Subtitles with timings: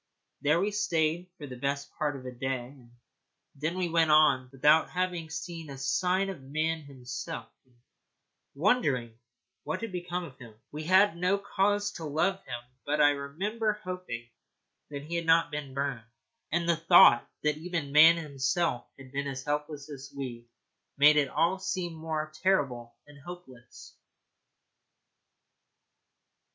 [0.41, 2.89] There we stayed for the best part of a day, and
[3.53, 7.75] then we went on without having seen a sign of man himself, and
[8.55, 9.19] wondering
[9.61, 10.55] what had become of him.
[10.71, 14.27] We had no cause to love him; but I remember hoping
[14.89, 16.07] that he had not been burned.
[16.51, 20.47] And the thought that even man himself had been as helpless as we
[20.97, 23.93] made it all seem more terrible and hopeless.